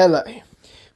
[0.00, 0.22] Hello,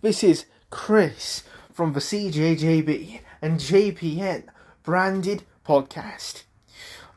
[0.00, 4.44] this is Chris from the CJJB and JPN
[4.84, 6.44] branded podcast.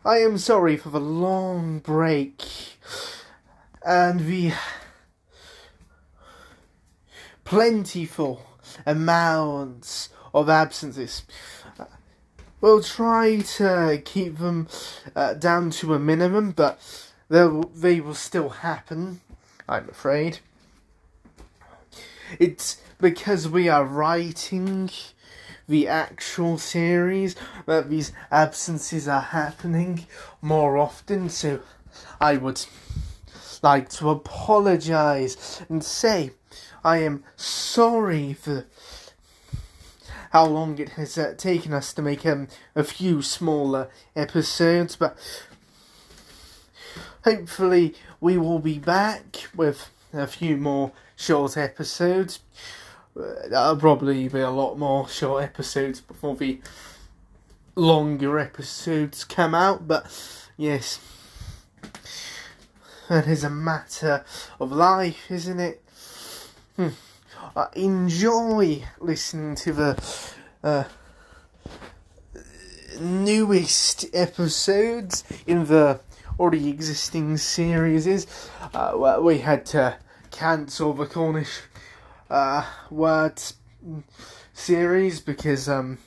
[0.03, 2.41] I am sorry for the long break
[3.85, 4.53] and the
[7.43, 8.41] plentiful
[8.83, 11.21] amounts of absences.
[12.61, 14.69] We'll try to keep them
[15.15, 16.79] uh, down to a minimum, but
[17.29, 19.21] they will, they will still happen,
[19.69, 20.39] I'm afraid.
[22.39, 24.89] It's because we are writing
[25.67, 27.35] the actual series
[27.65, 30.05] that these absences are happening
[30.41, 31.59] more often, so
[32.19, 32.65] I would
[33.61, 36.31] like to apologise and say
[36.83, 38.65] I am sorry for
[40.31, 45.17] how long it has uh, taken us to make um, a few smaller episodes, but
[47.23, 52.39] hopefully we will be back with a few more short episodes.
[53.17, 56.59] Uh, That'll probably be a lot more short episodes before the
[57.75, 60.05] longer episodes come out, but
[60.57, 60.99] yes,
[63.09, 64.25] that is a matter
[64.59, 65.83] of life, isn't it?
[66.75, 66.89] Hmm.
[67.55, 70.03] I enjoy listening to the
[70.63, 70.83] uh,
[72.99, 75.99] newest episodes in the
[76.39, 78.27] already existing series.
[78.73, 79.97] Uh, we had to
[80.35, 81.61] cancel the Cornish
[82.29, 83.53] uh, words
[84.53, 85.97] series because um,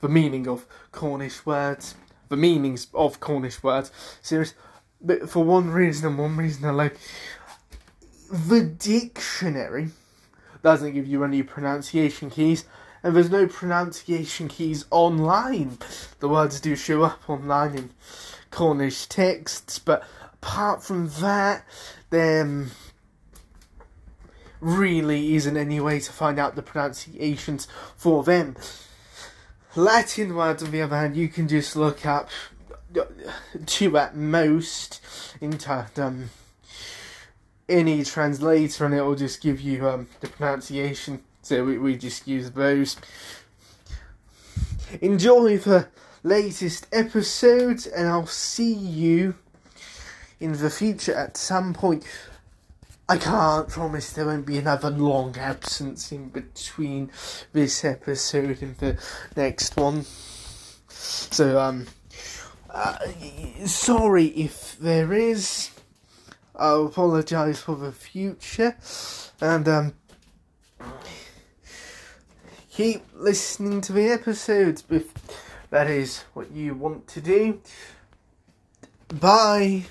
[0.00, 1.94] the meaning of Cornish words,
[2.28, 4.54] the meanings of Cornish words series,
[5.00, 6.90] but for one reason and one reason alone,
[8.30, 9.90] the dictionary
[10.62, 12.64] doesn't give you any pronunciation keys,
[13.04, 15.78] and there's no pronunciation keys online.
[16.18, 17.90] The words do show up online in
[18.50, 20.02] Cornish texts, but
[20.34, 21.64] apart from that,
[22.10, 22.66] there
[24.62, 28.56] really isn't any way to find out the pronunciations for them.
[29.74, 32.30] Latin words, on the other hand, you can just look up
[33.66, 35.00] two at most
[35.40, 36.30] into um,
[37.68, 41.22] any translator and it will just give you um, the pronunciation.
[41.42, 42.96] So we, we just use those.
[45.00, 45.88] Enjoy the
[46.22, 49.34] latest episodes, and I'll see you
[50.38, 52.04] in the future at some point.
[53.12, 57.10] I can't promise there won't be another long absence in between
[57.52, 58.96] this episode and the
[59.36, 60.06] next one.
[60.88, 61.88] So, um,
[62.70, 62.96] uh,
[63.66, 65.72] sorry if there is.
[66.56, 68.78] I'll apologise for the future,
[69.42, 69.94] and um,
[72.70, 75.12] keep listening to the episodes if
[75.68, 77.60] that is what you want to do.
[79.08, 79.84] Bye.